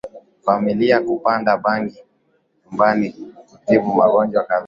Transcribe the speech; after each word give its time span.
familia 0.41 0.99
kupanda 1.01 1.57
bangi 1.57 2.03
nyumbani 2.65 3.09
kutibu 3.51 3.93
magonjwa 3.93 4.43
kadhaa 4.43 4.59